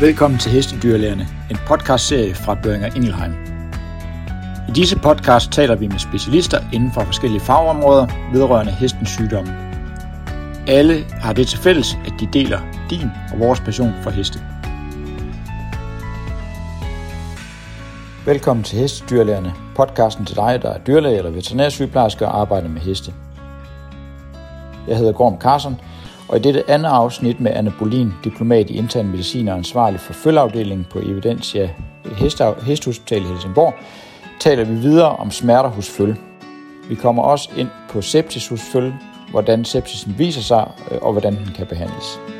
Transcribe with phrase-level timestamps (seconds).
[0.00, 3.32] Velkommen til Hestedyrlægerne, en podcastserie fra Børinger Ingelheim.
[4.68, 9.56] I disse podcast taler vi med specialister inden for forskellige fagområder vedrørende hestens sygdomme.
[10.68, 14.38] Alle har det til fælles, at de deler din og vores passion for heste.
[18.26, 23.12] Velkommen til Hestedyrlægerne, podcasten til dig, der er dyrlæge eller veterinærsygeplejerske og arbejder med heste.
[24.88, 25.80] Jeg hedder Gorm Carson,
[26.28, 30.12] og i dette andet afsnit med Anna Bolin, diplomat i intern medicin og ansvarlig for
[30.12, 31.70] følgeafdelingen på Evidensia
[32.62, 33.74] Hesthospital i Helsingborg,
[34.40, 36.16] taler vi videre om smerter hos føl.
[36.88, 38.92] Vi kommer også ind på sepsis hos føl,
[39.30, 42.37] hvordan sepsisen viser sig øh, og hvordan den kan behandles.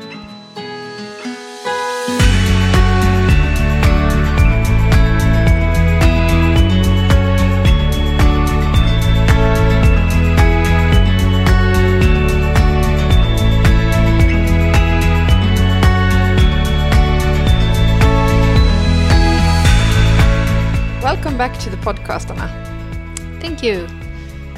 [21.93, 23.39] Back to the podcast, Anna.
[23.39, 23.87] Thank you.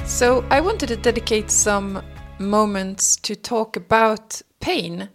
[0.06, 2.04] So, I wanted to dedicate some
[2.40, 5.10] moments to talk about pain.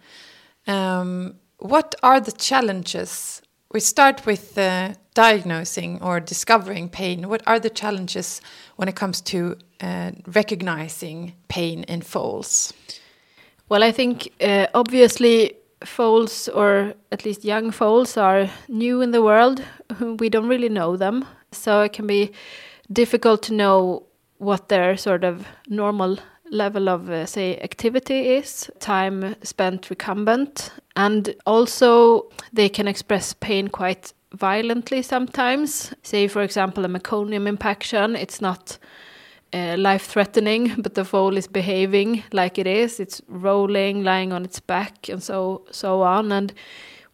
[0.67, 3.43] Um, what are the challenges?
[3.73, 7.29] We start with uh, diagnosing or discovering pain.
[7.29, 8.41] What are the challenges
[8.77, 12.73] when it comes to uh, recognizing pain in foals?
[13.69, 19.23] Well, I think uh, obviously foals, or at least young foals, are new in the
[19.23, 19.63] world.
[20.01, 21.25] We don't really know them.
[21.57, 22.33] So it can be
[22.93, 24.05] difficult to know
[24.39, 26.19] what their sort of normal
[26.51, 33.69] level of, uh, say, activity is, time spent recumbent, and also they can express pain
[33.69, 35.93] quite violently sometimes.
[36.03, 38.79] Say, for example, a meconium impaction, it's not
[39.53, 43.01] uh, life threatening, but the foal is behaving like it is.
[43.01, 46.33] It's rolling, lying on its back, and so so on.
[46.33, 46.53] And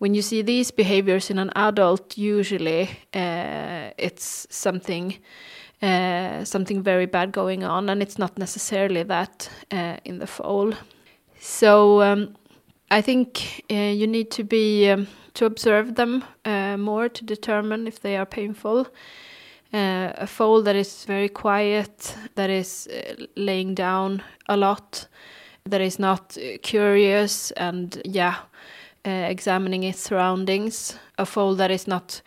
[0.02, 5.14] when you see these behaviors in an adult, usually uh, it's something
[5.80, 10.72] uh, something very bad going on, and it's not necessarily that uh, in the foal.
[11.38, 12.34] So um,
[12.90, 17.86] I think uh, you need to be um, to observe them uh, more to determine
[17.86, 18.88] if they are painful.
[19.72, 22.88] Uh, a foal that is very quiet, that is
[23.36, 25.06] laying down a lot,
[25.64, 28.34] that is not curious, and yeah
[29.04, 32.22] uh, examining its surroundings, a foal that is not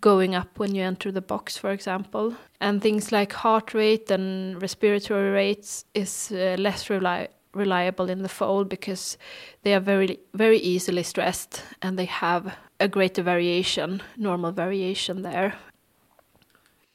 [0.00, 2.34] going up when you enter the box, for example.
[2.60, 8.28] And things like heart rate and respiratory rates is uh, less reli reliable in the
[8.30, 9.18] foal because
[9.62, 15.54] they are very, very easily stressed and they have a greater variation, normal variation there.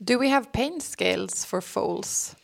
[0.04, 2.36] Do we have pain scales for foals?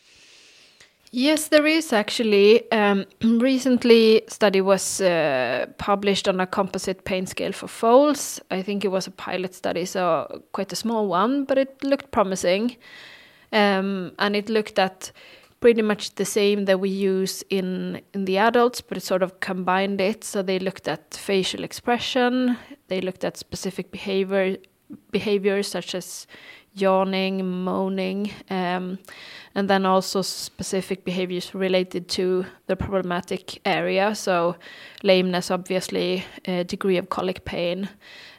[1.16, 2.68] Yes, there is actually.
[2.72, 8.40] Um, recently, study was uh, published on a composite pain scale for foals.
[8.50, 12.10] I think it was a pilot study, so quite a small one, but it looked
[12.10, 12.76] promising.
[13.52, 15.12] Um, and it looked at
[15.60, 19.38] pretty much the same that we use in in the adults, but it sort of
[19.38, 20.24] combined it.
[20.24, 22.58] So they looked at facial expression,
[22.88, 24.56] they looked at specific behavior
[25.10, 26.26] behaviors such as
[26.74, 28.98] yawning, moaning, um,
[29.54, 34.14] and then also specific behaviors related to the problematic area.
[34.14, 34.56] So,
[35.02, 37.88] lameness, obviously, a degree of colic pain,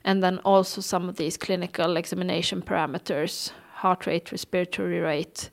[0.03, 5.49] and then also some of these clinical examination parameters heart rate, respiratory rate,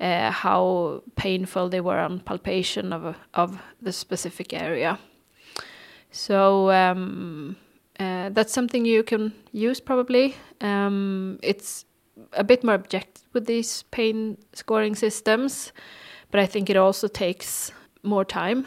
[0.00, 4.98] uh, how painful they were on palpation of, of the specific area.
[6.10, 7.56] So, um,
[7.98, 10.34] uh, that's something you can use probably.
[10.60, 11.84] Um, it's
[12.32, 15.72] a bit more objective with these pain scoring systems,
[16.30, 18.66] but I think it also takes more time.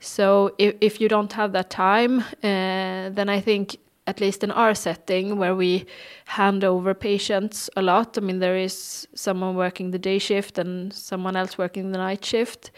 [0.00, 3.76] So if if you don't have that time, uh, then I think
[4.06, 5.86] at least in our setting where we
[6.24, 8.18] hand over patients a lot.
[8.18, 12.24] I mean, there is someone working the day shift and someone else working the night
[12.24, 12.72] shift.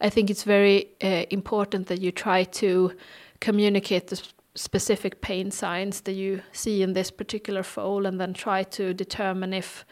[0.00, 2.92] I think it's very uh, important that you try to
[3.40, 4.22] communicate the
[4.56, 9.52] specific pain signs that you see in this particular foal and then try to determine
[9.52, 9.84] if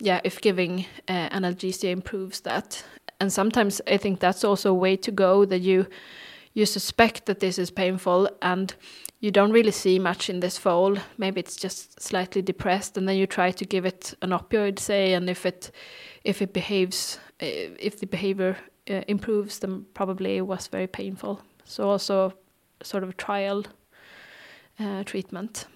[0.00, 2.84] yeah if giving uh, analgesia improves that.
[3.20, 5.86] And sometimes i think that's also a way to go that you
[6.54, 8.74] you suspect that this is painful and
[9.20, 10.96] you don't really see much in this foal.
[11.16, 15.12] Maybe it's just slightly depressed and then you try to give it an opioid say
[15.12, 15.70] and if it
[16.24, 18.56] if it behaves uh, if the behavior
[18.90, 21.42] uh, improves then probably it was very painful.
[21.64, 22.32] So also
[22.82, 23.64] sort of trial
[25.04, 25.66] treatment.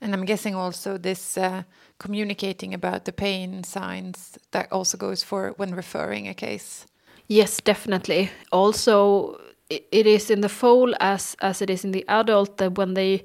[0.00, 1.64] And I'm guessing also this uh,
[1.98, 6.86] communicating about the pain signs that also goes for when referring a case.
[7.26, 8.30] Yes, definitely.
[8.52, 12.94] Also, it is in the foal as as it is in the adult that when
[12.94, 13.22] they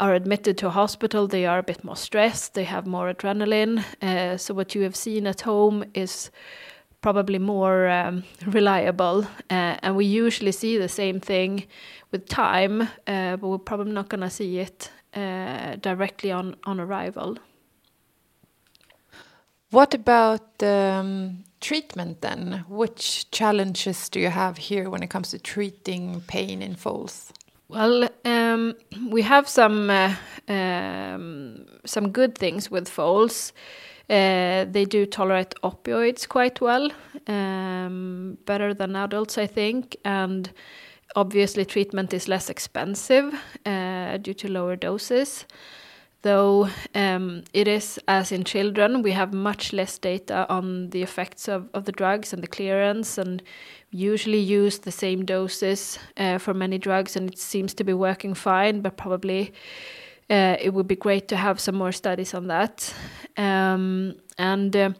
[0.00, 3.84] are admitted to a hospital, they are a bit more stressed, they have more adrenaline.
[4.02, 6.30] Uh, so, what you have seen at home is
[7.00, 9.24] probably more um, reliable.
[9.50, 11.64] Uh, and we usually see the same thing
[12.10, 16.80] with time, uh, but we're probably not going to see it uh, directly on, on
[16.80, 17.38] arrival.
[19.70, 22.64] What about um, treatment then?
[22.68, 27.32] Which challenges do you have here when it comes to treating pain in foals?
[27.68, 28.74] Well, um,
[29.10, 30.14] we have some uh,
[30.48, 33.52] um, some good things with foals.
[34.08, 36.90] Uh, they do tolerate opioids quite well,
[37.26, 40.48] um, better than adults, I think, and
[41.16, 45.44] obviously treatment is less expensive uh, due to lower doses.
[46.22, 51.48] Though um, it is, as in children, we have much less data on the effects
[51.48, 53.42] of, of the drugs and the clearance, and
[53.90, 58.34] usually use the same doses uh, for many drugs, and it seems to be working
[58.34, 59.52] fine, but probably
[60.28, 62.92] uh, it would be great to have some more studies on that.
[63.36, 64.90] Um, and uh,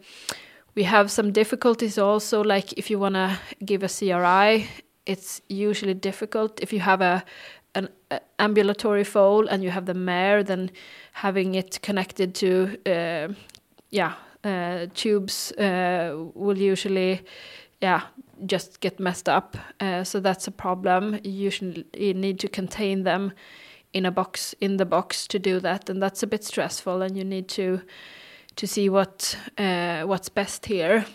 [0.74, 4.68] we have some difficulties also, like if you want to give a CRI,
[5.04, 6.60] it's usually difficult.
[6.60, 7.24] If you have a
[7.74, 7.88] an
[8.38, 10.70] ambulatory foal and you have the mare, then
[11.12, 13.28] having it connected to uh,
[13.90, 14.14] yeah
[14.94, 17.20] tubes will usually
[17.82, 18.02] yeah
[18.46, 19.56] just get messed up.
[20.04, 21.20] So that's a problem.
[21.22, 21.84] You usually
[22.14, 23.32] need to contain them
[23.96, 27.02] in a box in the box to do that, and that's a bit stressful.
[27.02, 27.80] And you need to
[28.56, 31.06] to see what uh, what's best here.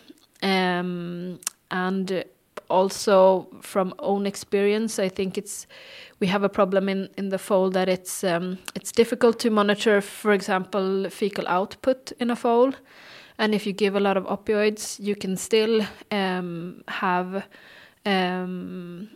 [0.44, 1.39] Um,
[1.69, 2.24] and
[2.69, 5.68] also from own experience, I think it's
[6.19, 10.01] we have a problem in, in the foal that it's um, it's difficult to monitor,
[10.01, 12.74] for example, fecal output in a foal.
[13.38, 15.81] And if you give a lot of opioids, you can still
[16.12, 17.44] um, have
[18.06, 19.10] um,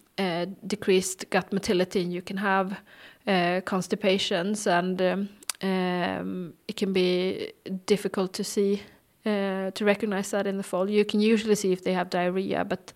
[0.68, 2.78] decreased gut motility, and you can have
[3.28, 5.30] uh, constipations, and um,
[5.62, 7.52] um, it can be
[7.86, 8.82] difficult to see
[9.26, 10.90] uh, to recognize that in the foal.
[10.90, 12.94] You can usually see if they have diarrhea, but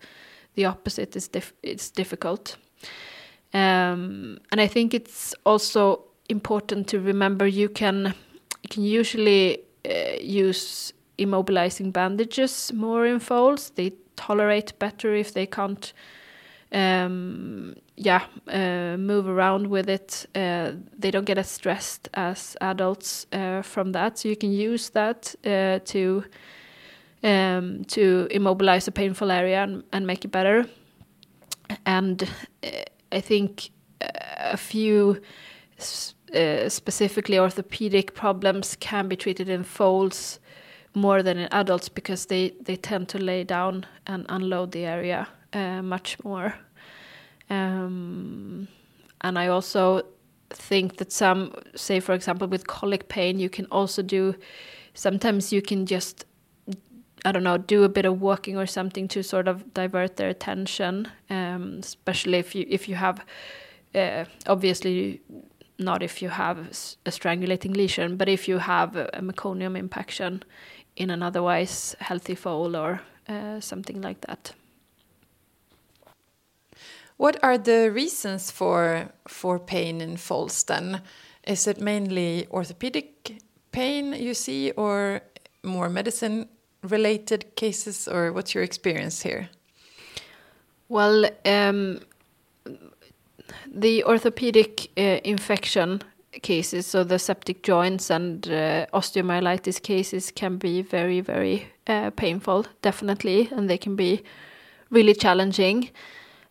[0.54, 2.56] the opposite is dif it's difficult.
[3.52, 8.14] Um, and I think it's also important to remember you can
[8.62, 13.70] you can usually uh, use immobilizing bandages more in foals.
[13.70, 15.92] They tolerate better if they can't
[16.72, 20.26] um, yeah uh, move around with it.
[20.34, 24.18] Uh, they don't get as stressed as adults uh, from that.
[24.18, 26.24] So you can use that uh, to
[27.22, 30.66] um, to immobilize a painful area and, and make it better.
[31.84, 32.22] And
[32.62, 32.68] uh,
[33.12, 33.70] I think
[34.00, 35.20] a few
[36.34, 40.38] uh, specifically orthopedic problems can be treated in foals
[40.94, 45.28] more than in adults because they, they tend to lay down and unload the area
[45.52, 46.54] uh, much more.
[47.48, 48.68] Um,
[49.20, 50.02] and I also
[50.50, 54.34] think that some, say for example, with colic pain, you can also do.
[54.94, 56.24] Sometimes you can just
[57.24, 60.28] I don't know, do a bit of walking or something to sort of divert their
[60.28, 63.24] attention, um, especially if you if you have,
[63.94, 65.20] uh, obviously,
[65.78, 66.58] not if you have
[67.06, 70.42] a strangulating lesion, but if you have a meconium impaction
[70.96, 74.52] in an otherwise healthy foal or uh, something like that.
[77.20, 81.02] What are the reasons for for pain in foals then?
[81.46, 83.34] Is it mainly orthopedic
[83.72, 85.20] pain you see, or
[85.62, 86.48] more medicine
[86.82, 89.50] related cases, or what's your experience here?
[90.88, 92.00] Well, um,
[93.66, 96.00] the orthopedic uh, infection
[96.42, 102.64] cases, so the septic joints and uh, osteomyelitis cases, can be very, very uh, painful,
[102.80, 104.22] definitely, and they can be
[104.88, 105.90] really challenging.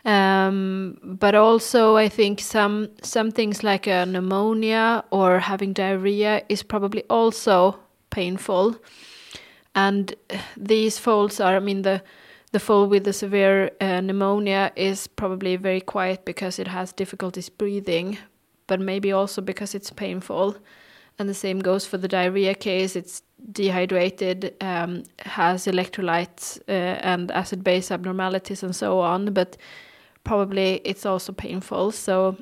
[0.10, 6.64] Um, but also, I think some some things like a pneumonia or having diarrhea is
[6.64, 8.76] probably also painful.
[9.76, 10.16] And
[10.58, 12.02] these foals are i mean the
[12.52, 17.50] the foal with the severe uh, pneumonia is probably very quiet because it has difficulties
[17.50, 18.18] breathing
[18.70, 20.56] but maybe also because it's painful.
[21.18, 22.96] And the same goes for the diarrhea case.
[22.96, 26.72] It's dehydrated um, has electrolytes uh,
[27.04, 29.34] and acid base abnormalities and so on.
[29.34, 29.58] But
[30.30, 32.36] probably it's also painful so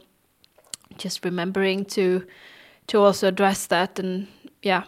[0.98, 2.22] just remembering to
[2.88, 4.28] to also address that and
[4.62, 4.84] yeah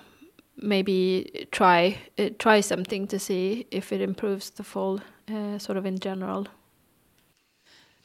[0.62, 5.00] maybe try uh, try something to see if it improves the foal
[5.32, 6.48] uh, sort of in general.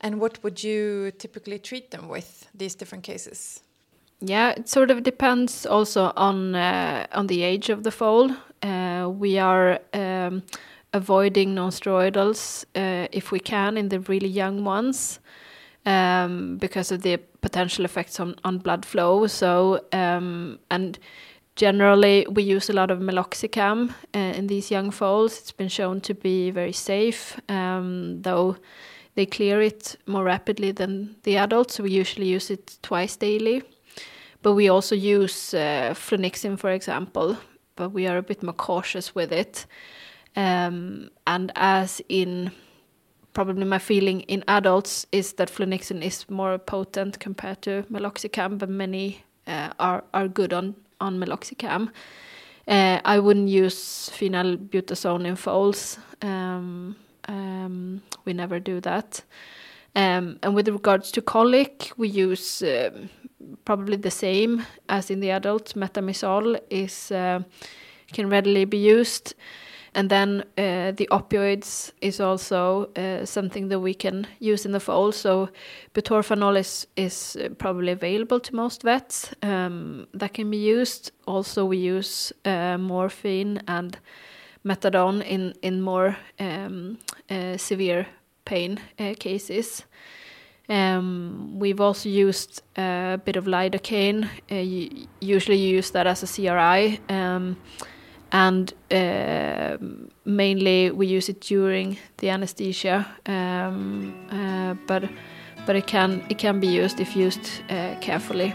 [0.01, 3.63] And what would you typically treat them with these different cases?
[4.21, 8.31] Yeah, it sort of depends also on uh, on the age of the foal.
[8.63, 10.43] Uh, we are um,
[10.95, 15.21] avoiding non-steroidals uh, if we can in the really young ones.
[15.87, 19.27] um, because of the potential effects on, on blood flow.
[19.27, 20.99] So, um, and
[21.57, 25.39] generally, we use a lot of meloxicam uh, in these young foals.
[25.39, 28.57] It's been shown to be very safe, um, though
[29.15, 31.75] they clear it more rapidly than the adults.
[31.75, 33.63] So we usually use it twice daily.
[34.43, 37.39] But we also use uh, flunixin, for example,
[37.77, 39.67] but we are a bit more cautious with it.
[40.37, 42.51] Um, and as in
[43.33, 48.69] probably my feeling in adults is that flunixin is more potent compared to meloxicam, but
[48.69, 51.91] many uh, are are good on on meloxicam.
[52.67, 55.99] Uh, I wouldn't use phenylbutazone in foals.
[56.23, 56.97] Um,
[57.29, 59.23] um, we never do that.
[59.97, 63.11] Um, and with regards to colic, we use um,
[63.65, 65.75] probably the same as in the adults.
[65.75, 67.43] Metamizole is uh,
[68.13, 69.35] can readily be used,
[69.95, 74.81] and then uh, the opioids is also uh, something that we can use in the
[74.81, 75.13] foal.
[75.13, 75.49] So
[75.95, 79.35] butorphanol is is uh, probably available to most vets.
[79.43, 81.13] Um, that can be used.
[81.27, 83.99] Also, we use uh, morphine and
[84.65, 86.99] methadone in in more um,
[87.31, 88.07] uh, severe
[88.45, 89.85] pain uh, cases.
[90.69, 94.29] Um, we've also used a bit of lidocaine.
[95.21, 97.57] Usually, you use that as a CRI, um,
[98.35, 99.77] and uh,
[100.25, 103.07] mainly we use it during the anesthesia.
[103.27, 105.05] Um, uh, but
[105.67, 108.53] but it can it can be used if used uh, carefully.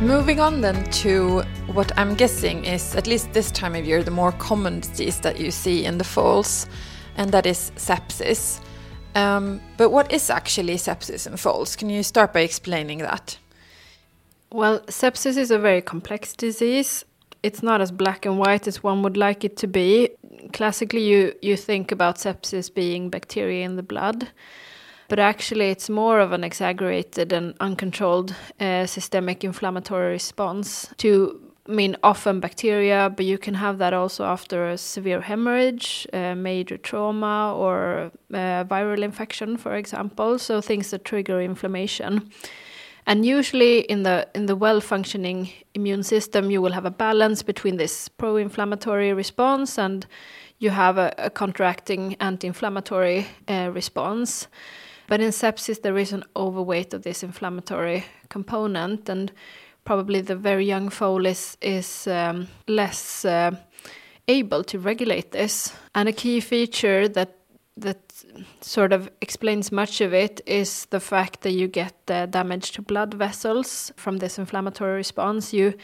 [0.00, 1.42] Moving on then to
[1.74, 5.38] what I'm guessing is, at least this time of year, the more common disease that
[5.38, 6.66] you see in the foals,
[7.16, 8.60] and that is sepsis.
[9.14, 11.76] Um, but what is actually sepsis and foals?
[11.76, 13.38] Can you start by explaining that?
[14.50, 17.04] Well, sepsis is a very complex disease.
[17.42, 20.10] It's not as black and white as one would like it to be.
[20.52, 24.28] Classically, you, you think about sepsis being bacteria in the blood
[25.08, 31.72] but actually it's more of an exaggerated and uncontrolled uh, systemic inflammatory response to I
[31.72, 36.76] mean, often bacteria, but you can have that also after a severe hemorrhage, a major
[36.76, 40.38] trauma, or a viral infection, for example.
[40.38, 42.30] So things that trigger inflammation.
[43.06, 47.76] And usually, in the in the well-functioning immune system, you will have a balance between
[47.76, 50.06] this pro-inflammatory response and
[50.58, 54.48] you have a, a contracting anti-inflammatory uh, response.
[55.06, 59.32] But in sepsis, there is an overweight of this inflammatory component, and
[59.84, 63.52] probably the very young foal is, is um, less uh,
[64.28, 65.72] able to regulate this.
[65.94, 67.36] And a key feature that
[67.76, 67.98] that
[68.60, 72.82] sort of explains much of it is the fact that you get uh, damage to
[72.82, 75.52] blood vessels from this inflammatory response.
[75.52, 75.74] You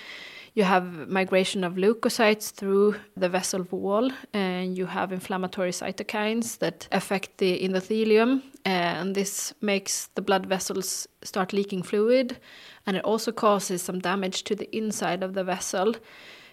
[0.55, 6.89] you have migration of leukocytes through the vessel wall, and you have inflammatory cytokines that
[6.91, 12.39] affect the endothelium, and this makes the blood vessels start leaking fluid,
[12.87, 15.95] and it also causes some damage to the inside of the vessel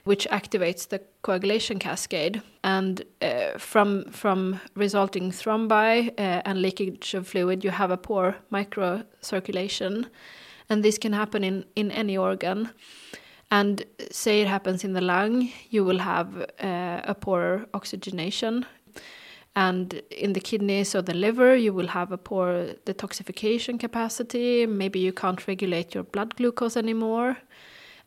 [0.07, 2.41] which activates the coagulation cascade.
[2.63, 8.35] And uh, from from resulting thrombi uh, and leakage of fluid, you have a poor
[8.51, 10.05] microcirculation,
[10.69, 12.69] and this can happen in in any organ.
[13.49, 16.27] And say it happens in the lung, you will have
[16.59, 18.65] uh, a poorer oxygenation.
[19.57, 24.67] And in the kidneys or the liver, you will have a poor detoxification capacity.
[24.67, 27.37] Maybe you can't regulate your blood glucose anymore.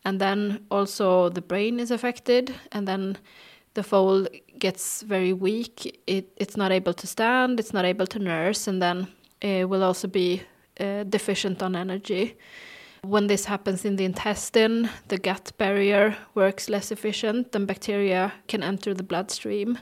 [0.05, 2.55] And then also the brain is affected.
[2.71, 3.19] And then
[3.75, 4.29] the foal
[4.61, 6.01] gets very weak.
[6.07, 9.09] It, it's not able to stand, it's not able to nurse, and then
[9.41, 10.43] it will also be
[10.79, 12.37] uh, deficient on energy.
[13.03, 18.63] When this happens in the intestine, the gut barrier works less efficient and bacteria can
[18.63, 19.79] enter the bloodstream.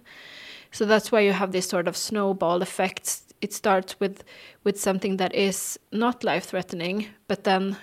[0.71, 3.23] So that's why you have this sort of snowball effect.
[3.41, 4.25] It starts with
[4.65, 7.77] with something that is not life threatening, but then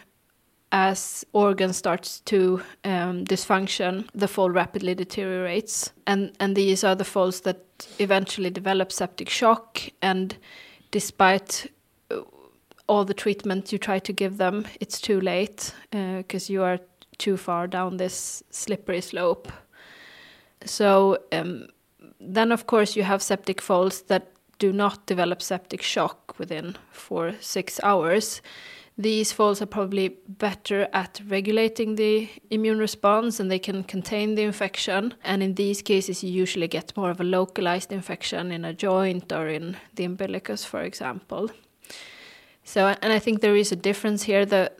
[0.71, 7.05] as organ starts to um, dysfunction, the foal rapidly deteriorates, and and these are the
[7.05, 9.81] foals that eventually develop septic shock.
[10.01, 10.37] And
[10.91, 11.71] despite
[12.87, 16.79] all the treatment you try to give them, it's too late because uh, you are
[17.17, 19.51] too far down this slippery slope.
[20.65, 21.67] So um,
[22.19, 27.33] then, of course, you have septic foals that do not develop septic shock within four
[27.41, 28.41] six hours.
[28.97, 34.43] These foals are probably better at regulating the immune response and they can contain the
[34.43, 35.13] infection.
[35.21, 39.33] And in these cases, you usually get more of a localized infection in a joint
[39.33, 41.51] or in the umbilicus, for example.
[42.63, 44.45] So, and I think there is a difference here.
[44.45, 44.71] The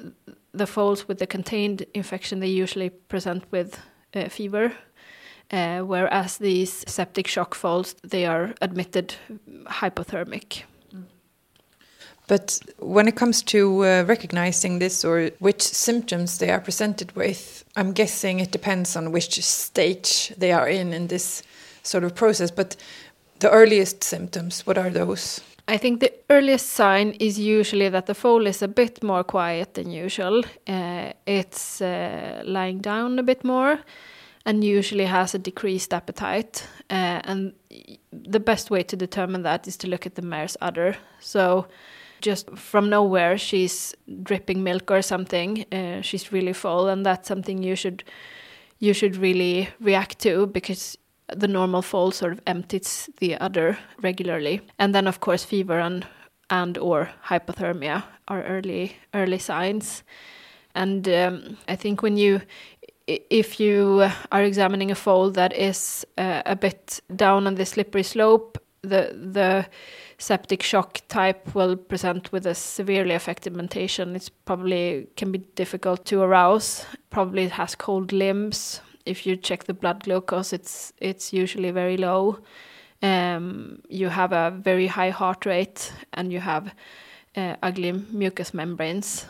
[0.53, 3.77] the foals with the contained infection, they usually present with
[4.13, 4.71] uh, fever.
[5.51, 9.15] Uh, whereas these septic shock foals, they are admitted
[9.65, 10.63] hypothermic.
[12.27, 17.63] But when it comes to uh, recognizing this or which symptoms they are presented with,
[17.75, 21.43] I'm guessing it depends on which stage they are in in this
[21.83, 22.49] sort of process.
[22.49, 22.75] But
[23.39, 25.41] the earliest symptoms, what are those?
[25.67, 29.73] I think the earliest sign is usually that the foal is a bit more quiet
[29.75, 30.43] than usual.
[30.67, 33.79] Uh, it's uh, lying down a bit more
[34.45, 36.67] and usually has a decreased appetite.
[36.89, 37.53] Uh, and
[38.11, 40.95] the best way to determine that is to look at the mare's udder.
[41.19, 41.67] So
[42.21, 47.61] just from nowhere she's dripping milk or something uh, she's really full and that's something
[47.61, 48.03] you should
[48.79, 50.97] you should really react to because
[51.27, 56.05] the normal foal sort of empties the udder regularly and then of course fever and
[56.49, 60.03] and or hypothermia are early early signs
[60.73, 62.41] and um, i think when you
[63.07, 68.03] if you are examining a foal that is uh, a bit down on the slippery
[68.03, 68.57] slope
[68.89, 69.65] the the
[70.17, 74.15] septic shock type will present with a severely affected mentation.
[74.15, 76.85] It's probably can be difficult to arouse.
[77.09, 78.81] Probably it has cold limbs.
[79.05, 82.39] If you check the blood glucose, it's it's usually very low.
[83.01, 86.73] Um, you have a very high heart rate and you have
[87.35, 89.25] uh, ugly mucous membranes.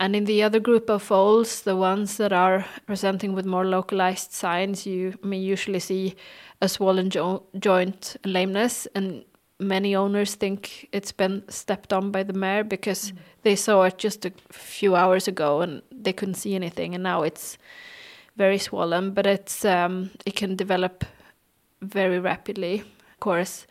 [0.00, 4.32] And in the other group of foals, the ones that are presenting with more localized
[4.32, 6.16] signs, you may usually see
[6.60, 8.86] a swollen jo joint lameness.
[8.94, 9.24] And
[9.60, 13.18] many owners think it's been stepped on by the mare because mm.
[13.42, 16.94] they saw it just a few hours ago and they couldn't see anything.
[16.94, 17.56] And now it's
[18.36, 21.04] very swollen but it's um, it can develop
[21.80, 22.80] very rapidly.
[22.80, 23.66] Of course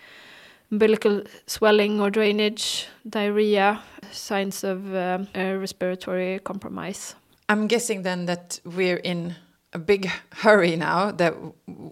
[0.73, 3.79] umbilical swelling or drainage diarrhea
[4.11, 5.27] signs of um,
[5.61, 7.15] respiratory compromise
[7.49, 9.35] i'm guessing then that we're in
[9.73, 10.09] a big
[10.43, 11.33] hurry now that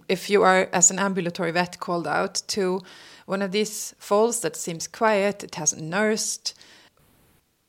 [0.08, 2.80] if you are as an ambulatory vet called out to
[3.26, 6.54] one of these foals that seems quiet, it hasn't nursed.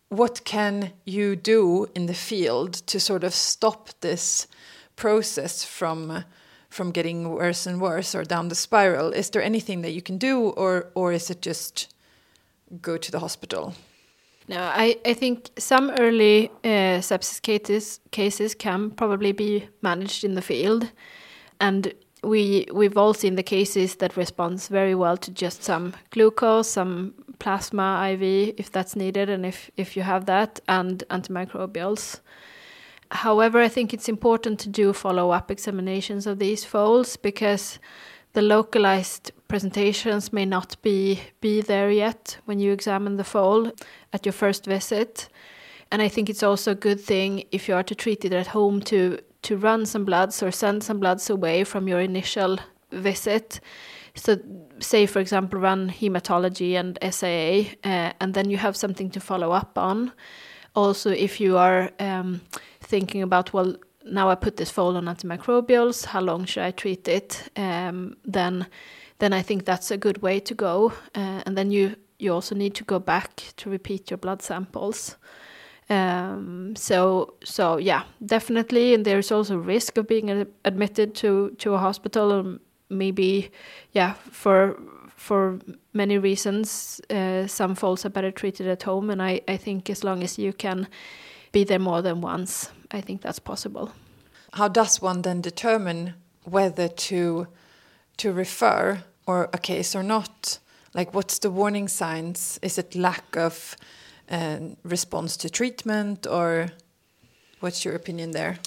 [0.09, 4.47] What can you do in the field to sort of stop this
[4.95, 6.23] process from
[6.73, 9.13] from getting worse and worse or down the spiral?
[9.13, 11.93] Is there anything that you can do, or or is it just
[12.81, 13.73] go to the hospital?
[14.47, 20.35] No, I, I think some early uh, sepsis cases cases can probably be managed in
[20.35, 20.91] the field,
[21.59, 26.69] and we we've all seen the cases that responds very well to just some glucose,
[26.69, 32.19] some plasma IV if that's needed, and if if you have that, and antimicrobials.
[33.13, 37.79] However, I think it's important to do follow-up examinations of these foals because
[38.33, 43.71] the localized presentations may not be be there yet when you examine the foal
[44.11, 45.29] at your first visit.
[45.91, 48.47] And I think it's also a good thing if you are to treat it at
[48.47, 52.57] home to to run some bloods or send some bloods away from your initial
[52.91, 53.59] visit.
[54.15, 54.37] So,
[54.79, 59.51] say for example, run hematology and SAA, uh, and then you have something to follow
[59.51, 60.11] up on.
[60.75, 62.41] Also, if you are um,
[62.83, 67.07] thinking about, well, now I put this foal on antimicrobials, how long should I treat
[67.07, 67.49] it?
[67.55, 68.67] Um, then,
[69.19, 70.93] then I think that's a good way to go.
[71.15, 75.17] Uh, and then you you also need to go back to repeat your blood samples.
[75.89, 81.77] Um, so so yeah, definitely, and there's also risk of being admitted to to a
[81.77, 83.51] hospital, and maybe
[83.91, 84.79] yeah for
[85.15, 85.59] for
[85.93, 87.01] many reasons.
[87.09, 90.37] Uh, some foals are better treated at home, and I I think as long as
[90.39, 90.87] you can
[91.53, 93.93] be there more than once, I think that's possible.
[94.51, 97.47] How does one then determine whether to
[98.17, 100.59] to refer or a case or not?
[100.93, 102.59] Like, what's the warning signs?
[102.61, 103.75] Is it lack of
[104.27, 106.69] and response to treatment or
[107.59, 108.57] what's your opinion there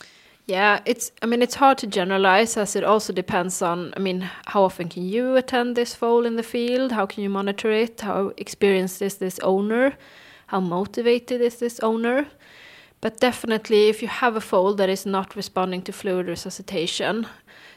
[0.46, 4.30] yeah it's i mean it's hard to generalize as it also depends on i mean
[4.46, 8.00] how often can you attend this foal in the field how can you monitor it
[8.00, 9.94] how experienced is this owner
[10.48, 12.26] how motivated is this owner
[13.06, 17.26] but definitely if you have a foal that is not responding to fluid resuscitation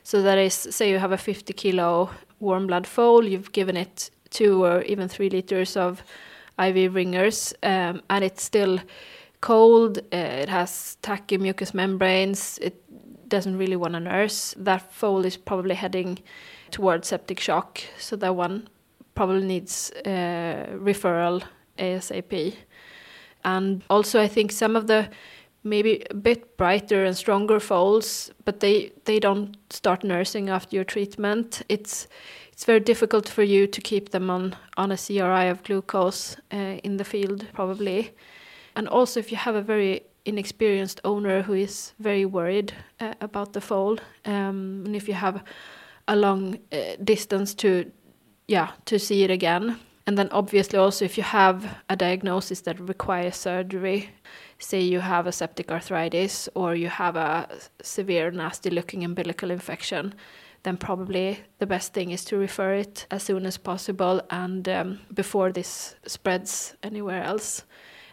[0.03, 4.09] so that is say you have a 50 kilo warm blood foal you've given it
[4.29, 6.03] two or even three liters of
[6.59, 8.79] IV ringers, um, and it's still
[9.41, 9.99] cold.
[10.11, 12.59] Uh, it has tacky mucous membranes.
[12.61, 12.83] It
[13.29, 14.53] doesn't really want to nurse.
[14.57, 16.19] That foal is probably heading
[16.71, 18.67] towards septic shock, so that one
[19.15, 21.43] probably needs uh, referral
[21.77, 22.55] ASAP.
[23.43, 25.10] And also, I think some of the
[25.63, 30.86] maybe a bit brighter and stronger foals, but they they don't start nursing after your
[30.86, 31.62] treatment.
[31.69, 32.08] It's
[32.52, 36.80] it's very difficult for you to keep them on on a CRI of glucose uh,
[36.84, 38.12] in the field probably.
[38.75, 43.54] And also, if you have a very inexperienced owner who is very worried uh, about
[43.54, 43.97] the foal.
[44.25, 45.43] Um, and if you have
[46.08, 47.91] a long uh, distance to,
[48.47, 52.80] yeah, to see it again, and then obviously also if you have a diagnosis that
[52.80, 54.10] requires surgery,
[54.58, 57.48] say you have a septic arthritis or you have a
[57.84, 60.15] severe nasty looking umbilical infection,
[60.63, 65.00] then probably the best thing is to refer it as soon as possible and um,
[65.13, 67.63] before this spreads anywhere else.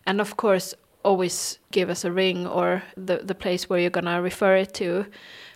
[0.05, 4.05] And of course, always give us a ring or the, the place where you're going
[4.05, 5.07] to refer it to.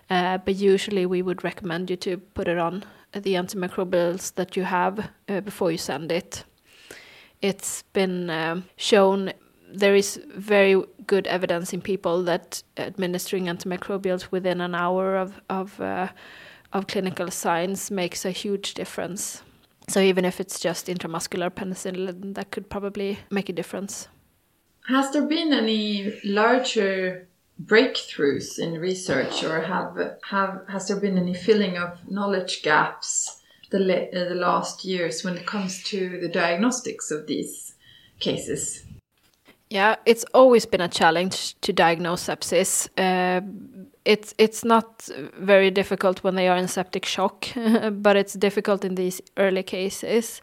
[0.08, 4.64] Uh, but usually we would recommend you to put it on the antimicrobials that you
[4.64, 6.44] have uh, before you send it.
[7.40, 9.32] It's been um, shown
[9.72, 15.80] there is very good evidence in people that administering antimicrobials within an hour of of,
[15.80, 16.08] uh,
[16.72, 19.42] of clinical signs makes a huge difference.
[19.88, 24.08] So even if it's just intramuscular penicillin, that could probably make a difference.
[24.86, 27.28] Has there been any larger
[27.64, 33.78] breakthroughs in research, or have have has there been any filling of knowledge gaps the
[34.12, 37.74] the last years when it comes to the diagnostics of these
[38.18, 38.84] cases?
[39.70, 42.88] Yeah, it's always been a challenge to diagnose sepsis.
[42.98, 43.40] Uh,
[44.04, 47.46] it's it's not very difficult when they are in septic shock,
[47.92, 50.42] but it's difficult in these early cases.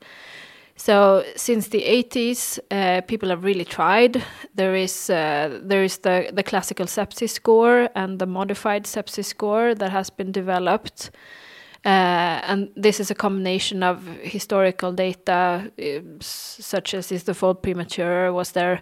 [0.78, 4.24] So since the 80s, uh, people have really tried.
[4.56, 9.76] There is uh, there is the the classical sepsis score and the modified sepsis score
[9.76, 11.12] that has been developed.
[11.86, 17.56] Uh, and this is a combination of historical data, uh, such as is the foal
[17.56, 18.82] premature, was there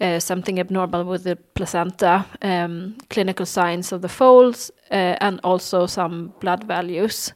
[0.00, 5.86] uh, something abnormal with the placenta, um, clinical signs of the foals, uh, and also
[5.86, 7.34] some blood values.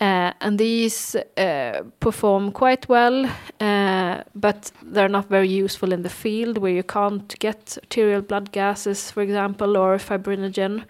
[0.00, 3.28] Uh, and these uh, perform quite well,
[3.60, 8.52] uh, but they're not very useful in the field where you can't get arterial blood
[8.52, 10.84] gases, for example, or fibrinogen.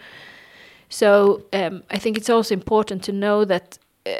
[0.90, 4.10] So um, I think it's also important to know that uh,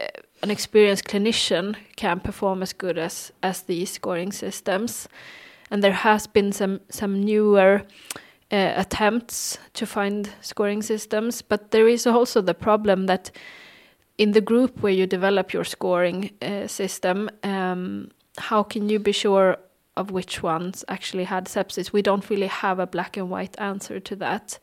[0.43, 5.07] an experienced clinician can perform as good as as these scoring systems,
[5.71, 7.83] and there has been some some newer.
[8.51, 13.31] Uh, attempts to find scoring systems, but there is also the problem that
[14.19, 19.13] in the group where you develop your scoring uh, system, um, how can you be
[19.13, 19.57] sure
[19.97, 21.93] of which ones actually had sepsis?
[21.93, 24.59] We don't really have a black and white answer to that.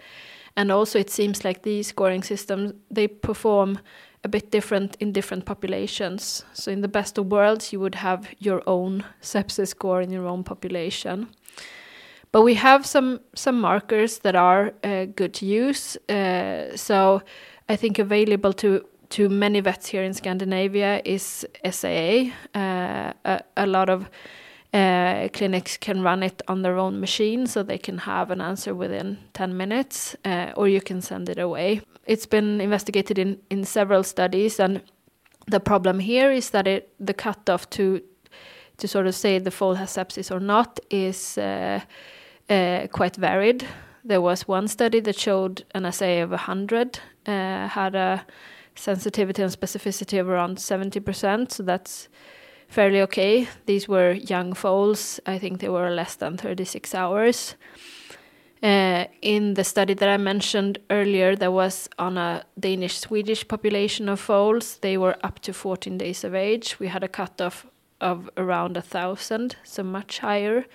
[0.58, 3.80] And also, it seems like these scoring systems they perform
[4.24, 6.46] a bit different in different populations.
[6.54, 10.28] So, in the best of worlds, you would have your own sepsis score in your
[10.28, 11.28] own population.
[12.32, 15.98] But we have some some markers that are uh, good to use.
[16.10, 17.22] Uh, so,
[17.68, 22.32] I think available to to many vets here in Scandinavia is SAA.
[22.54, 24.10] Uh, a, a, lot of
[24.74, 28.74] uh, clinics can run it on their own machine, so they can have an answer
[28.74, 31.82] within 10 minutes, uh, or you can send it away.
[32.06, 34.82] It's been investigated in, in several studies, and
[35.48, 38.02] the problem here is that it, the cutoff to
[38.78, 41.80] to sort of say the foal has sepsis or not is uh,
[42.50, 43.66] uh, quite varied.
[44.04, 48.26] There was one study that showed an SA of 100, uh, had a
[48.76, 52.08] sensitivity and specificity of around 70%, so that's
[52.68, 53.48] fairly okay.
[53.66, 57.56] These were young foals, I think they were less than 36 hours.
[58.64, 64.10] Uh, in the study that I mentioned earlier, that was on a Danish Swedish population
[64.10, 64.78] of foals.
[64.78, 66.80] They were up to 14 days of age.
[66.80, 67.68] We had a cutoff
[68.02, 70.66] of around a thousand, so much higher,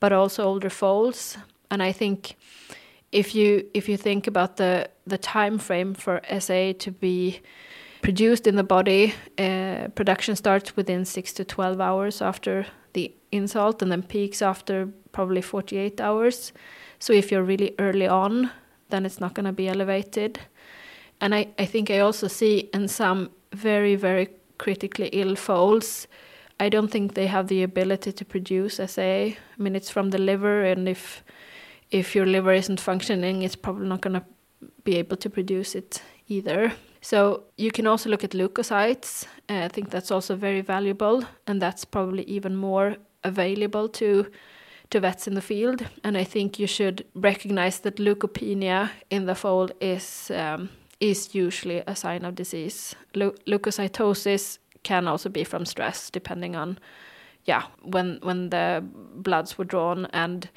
[0.00, 1.36] but also older foals.
[1.70, 2.36] And I think
[3.12, 7.40] if you if you think about the the time frame for SA to be
[8.02, 13.82] produced in the body, uh, production starts within six to twelve hours after the insult,
[13.82, 16.52] and then peaks after probably forty eight hours.
[16.98, 18.50] So if you're really early on,
[18.90, 20.38] then it's not going to be elevated.
[21.20, 26.06] And I, I think I also see in some very very critically ill foals,
[26.60, 29.02] I don't think they have the ability to produce SA.
[29.02, 31.24] I mean, it's from the liver, and if
[31.90, 34.24] if your liver isn't functioning, it's probably not going to
[34.84, 36.72] be able to produce it either.
[37.00, 39.26] So you can also look at leukocytes.
[39.48, 44.26] Uh, I think that's also very valuable, and that's probably even more available to
[44.90, 45.86] to vets in the field.
[46.02, 51.82] And I think you should recognize that leukopenia in the foal is um, is usually
[51.86, 52.96] a sign of disease.
[53.14, 56.78] Leu leukocytosis can also be from stress, depending on
[57.50, 58.82] yeah when when the
[59.22, 60.48] bloods were drawn and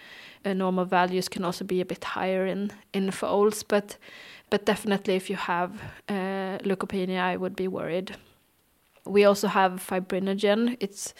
[0.45, 3.97] uh, normal values can also be a bit higher in in foals, but
[4.49, 5.71] but definitely if you have
[6.09, 8.15] uh, leukopenia, I would be worried.
[9.05, 10.77] We also have fibrinogen.
[10.79, 11.13] It's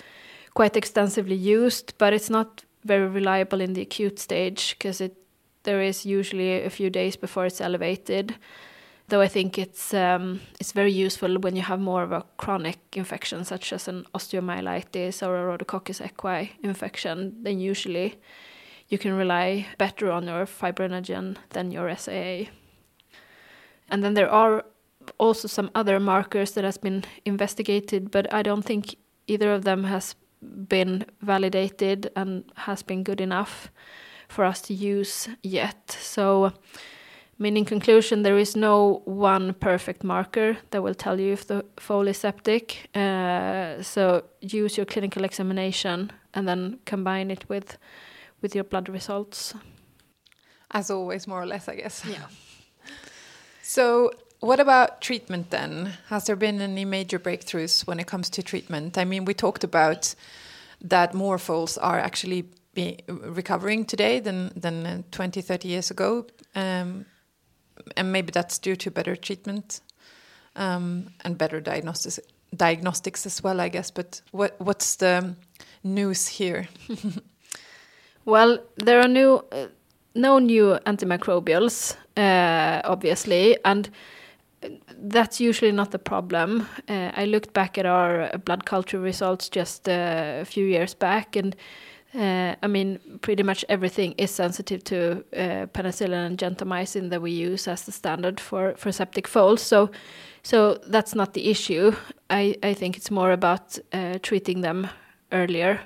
[0.54, 5.16] quite extensively used, but it's not very reliable in the acute stage because it
[5.64, 8.36] there is usually a few days before it's elevated.
[9.10, 12.80] Though I think it's um, it's very useful when you have more of a chronic
[12.94, 18.16] infection, such as an osteomyelitis or a Rhodococcus equi infection, then usually
[18.88, 22.50] you can rely better on your fibrinogen than your SAA.
[23.90, 24.64] And then there are
[25.18, 28.96] also some other markers that has been investigated, but I don't think
[29.28, 33.72] either of them has been validated and has been good enough
[34.28, 35.98] for us to use yet.
[36.02, 36.54] So,
[37.38, 42.08] meaning conclusion, there is no one perfect marker that will tell you if the foal
[42.08, 42.90] is septic.
[42.96, 47.78] Uh, so use your clinical examination and then combine it with
[48.42, 49.54] with your blood results.
[50.72, 52.04] As always, more or less, I guess.
[52.06, 52.28] Yeah.
[53.66, 55.94] So, what about treatment then?
[56.10, 58.98] Has there been any major breakthroughs when it comes to treatment?
[58.98, 60.14] I mean, we talked about
[60.82, 66.26] that more foals are actually be recovering today than than uh, 20 30 years ago
[66.56, 67.06] um,
[67.96, 69.82] and maybe that's due to better treatment
[70.56, 72.20] um, and better diagnostics
[72.56, 75.36] diagnostics as well i guess but what what's the
[75.84, 76.68] news here
[78.26, 79.68] well there are new uh,
[80.16, 83.90] no new antimicrobials uh, obviously and
[84.98, 86.68] that's usually not the problem.
[86.88, 91.36] Uh, I looked back at our blood culture results just uh, a few years back,
[91.36, 91.56] and
[92.16, 97.32] uh, I mean, pretty much everything is sensitive to uh, penicillin and gentamicin that we
[97.32, 99.62] use as the standard for, for septic foals.
[99.62, 99.90] So,
[100.44, 101.96] so that's not the issue.
[102.30, 104.88] I, I think it's more about uh, treating them
[105.32, 105.82] earlier.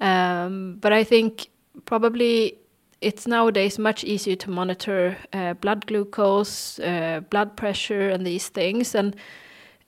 [0.00, 0.06] Mm.
[0.06, 1.48] Um, but I think
[1.84, 2.58] probably
[3.00, 8.94] it's nowadays much easier to monitor uh, blood glucose, uh, blood pressure, and these things,
[8.94, 9.14] and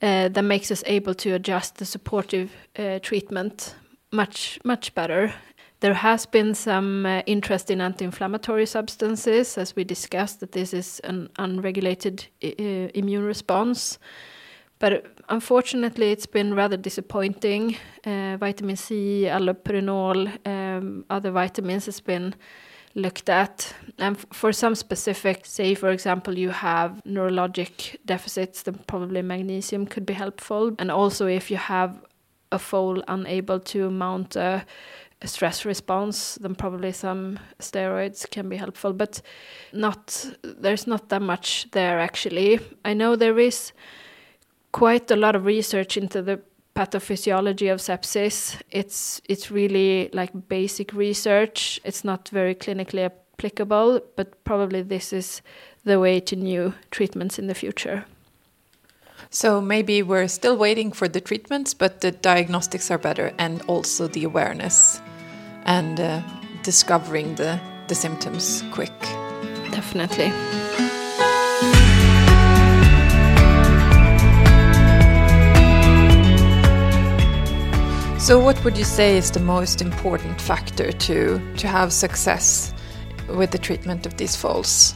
[0.01, 3.75] uh, that makes us able to adjust the supportive uh, treatment
[4.11, 5.33] much much better.
[5.81, 10.99] There has been some uh, interest in anti-inflammatory substances, as we discussed, that this is
[11.05, 13.97] an unregulated immune response.
[14.79, 17.77] But unfortunately, it's been rather disappointing.
[18.05, 22.35] Uh, vitamin C, allopurinol, um, other vitamins has been
[22.95, 23.73] looked at.
[23.97, 30.05] And for some specific, say for example, you have neurologic deficits, then probably magnesium could
[30.05, 30.75] be helpful.
[30.79, 32.01] And also, if you have
[32.51, 34.65] a foal unable to mount a
[35.25, 38.93] stress response, then probably some steroids can be helpful.
[38.93, 39.21] But
[39.73, 42.59] not there's not that much there actually.
[42.85, 43.73] I know there is
[44.71, 46.39] quite a lot of research into the
[46.75, 48.61] pathophysiology of sepsis.
[48.71, 51.81] It's it's really like basic research.
[51.83, 55.41] It's not very clinically applicable, but probably this is
[55.83, 58.05] the way to new treatments in the future.
[59.31, 64.07] So maybe we're still waiting for the treatments, but the diagnostics are better, and also
[64.07, 64.99] the awareness
[65.65, 66.21] and uh,
[66.63, 68.99] discovering the the symptoms quick.
[69.71, 70.31] Definitely.
[78.19, 82.73] So, what would you say is the most important factor to to have success
[83.27, 84.95] with the treatment of these foals?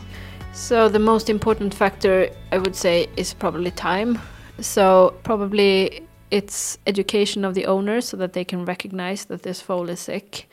[0.54, 4.20] So, the most important factor I would say is probably time.
[4.60, 9.90] So, probably it's education of the owners so that they can recognize that this foal
[9.90, 10.48] is sick.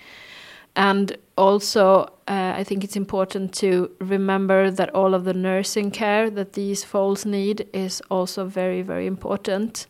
[0.74, 6.30] And also, uh, I think it's important to remember that all of the nursing care
[6.30, 9.86] that these foals need is also very, very important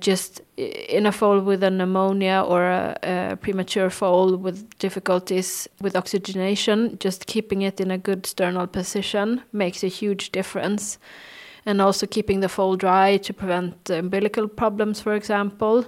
[0.00, 5.96] just in a foal with a pneumonia or a, a, premature foal with difficulties with
[5.96, 10.98] oxygenation, just keeping it in a good sternal position makes a huge difference.
[11.64, 15.86] And also keeping the foal dry to prevent umbilical problems, for example,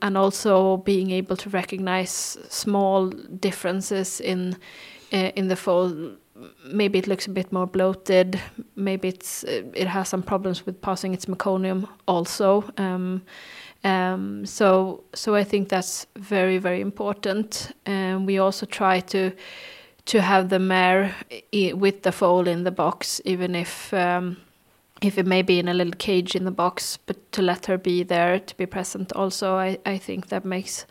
[0.00, 4.56] and also being able to recognize small differences in
[5.12, 6.16] uh, in the foal
[6.64, 8.40] maybe it looks a bit more bloated.
[8.76, 12.64] Maybe it's it has some problems with passing its meconium also.
[12.76, 13.22] Um,
[13.84, 17.72] um, so so I think that's very very important.
[17.86, 19.32] And we also try to
[20.06, 21.14] to have the mare
[21.52, 23.92] with the foal in the box, even if.
[23.92, 24.36] Um,
[25.00, 27.78] if it may be in a little cage in the box, but to let her
[27.78, 30.86] be there to be present also, I, I think that makes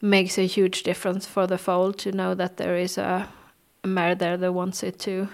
[0.00, 3.28] makes a huge difference for the foal to know that there is a
[3.84, 5.28] a there that wants it to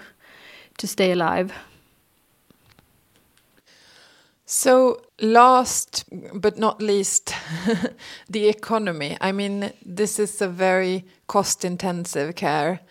[0.77, 1.53] to stay alive.
[4.45, 7.33] So, last but not least,
[8.29, 9.17] the economy.
[9.21, 12.81] I mean, this is a very cost intensive care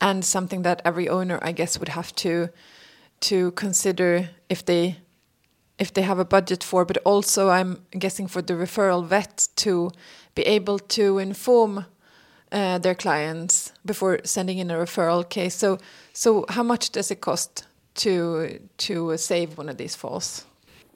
[0.00, 2.48] and something that every owner, I guess, would have to
[3.20, 4.96] to consider if they
[5.78, 9.90] if they have a budget for, but also I'm guessing for the referral vet to
[10.34, 11.84] be able to inform
[12.52, 15.54] uh, their clients before sending in a referral case.
[15.54, 15.78] So,
[16.12, 20.44] so how much does it cost to to save one of these foals?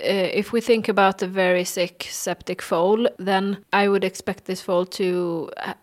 [0.01, 4.63] Uh, if we think about a very sick septic foal, then I would expect this
[4.63, 5.75] foal to, uh,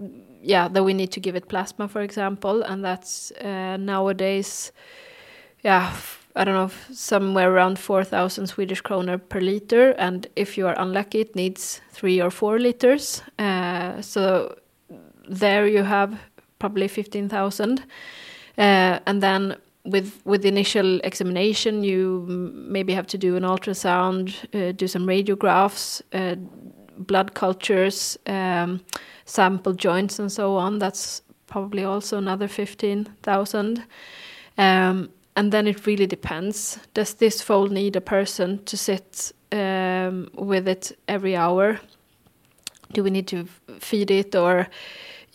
[0.41, 4.71] yeah, that we need to give it plasma, for example, and that's uh, nowadays,
[5.63, 5.93] yeah,
[6.35, 9.91] I don't know, somewhere around 4,000 Swedish kroner per liter.
[9.91, 13.21] And if you are unlucky, it needs three or four liters.
[13.37, 14.55] Uh, so
[15.27, 16.19] there you have
[16.59, 17.79] probably 15,000.
[18.57, 24.73] Uh, and then with with initial examination, you maybe have to do an ultrasound, uh,
[24.73, 26.35] do some radiographs, uh,
[26.97, 28.81] blood cultures, um,
[29.25, 30.79] sample joints, and so on.
[30.79, 33.83] That's probably also another fifteen thousand.
[34.57, 36.79] Um, and then it really depends.
[36.95, 41.79] Does this foal need a person to sit um, with it every hour?
[42.91, 43.45] Do we need to
[43.79, 44.67] feed it or,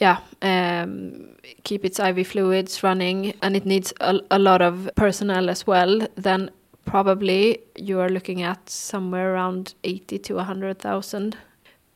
[0.02, 3.34] yeah, um, keep its IV fluids running?
[3.42, 6.06] And it needs a, a lot of personnel as well.
[6.16, 6.50] Then
[6.84, 11.36] probably you are looking at somewhere around eighty to a hundred thousand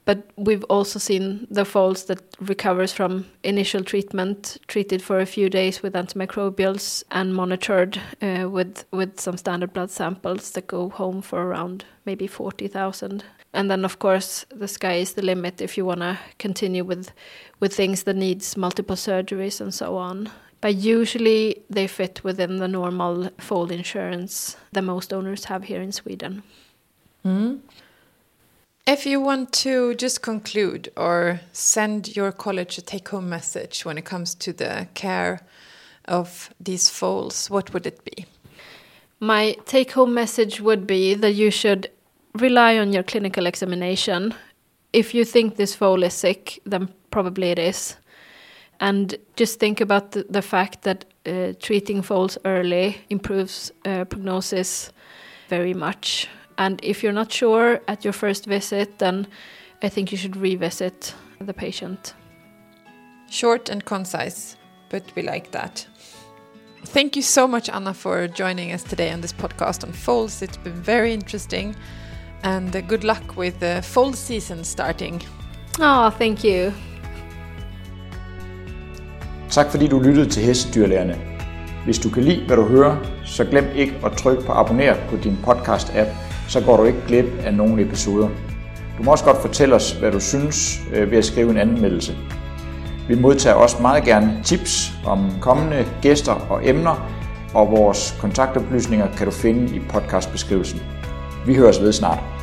[0.06, 5.50] but we've also seen the foals that recovers from initial treatment, treated for a few
[5.50, 11.22] days with antimicrobials and monitored uh, with with some standard blood samples that go home
[11.22, 13.24] for around maybe forty thousand.
[13.52, 17.10] And then, of course, the sky is the limit if you want to continue with
[17.60, 20.30] with things that needs multiple surgeries and so on.
[20.60, 25.92] But usually they fit within the normal foal insurance that most owners have here in
[25.92, 26.42] Sweden.
[27.24, 27.60] Mm.
[28.86, 33.98] If you want to just conclude or send your college a take home message when
[33.98, 35.40] it comes to the care
[36.04, 38.26] of these foals, what would it be?
[39.18, 41.90] My take home message would be that you should
[42.36, 44.34] rely on your clinical examination.
[44.92, 47.96] If you think this foal is sick, then probably it is.
[48.80, 54.92] And just think about the, the fact that uh, treating foals early improves uh, prognosis
[55.48, 56.28] very much.
[56.58, 59.26] And if you're not sure at your first visit, then
[59.82, 62.14] I think you should revisit the patient.
[63.30, 64.56] Short and concise,
[64.88, 65.86] but we like that.
[66.84, 70.40] Thank you so much, Anna, for joining us today on this podcast on foals.
[70.40, 71.74] It's been very interesting.
[72.46, 75.22] And good luck with the foal season starting.
[75.80, 76.72] Oh, thank you.
[79.50, 81.16] Tak fordi du lyttede til Hestedyrlærerne.
[81.84, 85.16] Hvis du kan lide, hvad du hører, så glem ikke at trykke på abonner på
[85.16, 86.08] din podcast-app,
[86.48, 88.28] så går du ikke glip af nogle episoder.
[88.98, 92.16] Du må også godt fortælle os, hvad du synes øh, ved at skrive en anmeldelse.
[93.08, 97.10] Vi modtager også meget gerne tips om kommende gæster og emner,
[97.54, 100.82] og vores kontaktoplysninger kan du finde i podcastbeskrivelsen.
[101.46, 102.35] Vi høres ved snart.